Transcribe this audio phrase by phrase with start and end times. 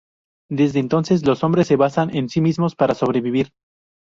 [0.49, 3.51] Desde entonces, los hombres se basan en sí mismos para sobrevivir.